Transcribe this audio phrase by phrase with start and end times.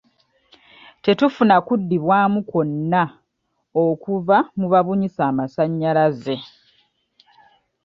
[1.03, 3.03] Tetufuna kuddibwamu kwonna
[3.85, 6.35] okuva nu babunyisa amasannyalaze.